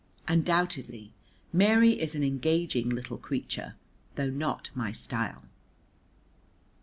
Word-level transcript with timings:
Undoubtedly 0.27 1.13
Mary 1.53 1.91
is 2.01 2.15
an 2.15 2.23
engaging 2.23 2.89
little 2.89 3.19
creature, 3.19 3.75
though 4.15 4.31
not 4.31 4.71
my 4.73 4.91
style. 4.91 5.43